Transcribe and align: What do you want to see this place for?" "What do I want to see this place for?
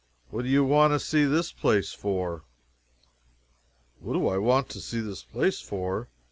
What 0.31 0.41
do 0.45 0.49
you 0.49 0.63
want 0.65 0.93
to 0.93 0.99
see 0.99 1.25
this 1.25 1.51
place 1.51 1.93
for?" 1.93 2.41
"What 3.99 4.13
do 4.13 4.27
I 4.29 4.39
want 4.39 4.67
to 4.69 4.81
see 4.81 4.99
this 4.99 5.21
place 5.21 5.59
for? 5.61 6.09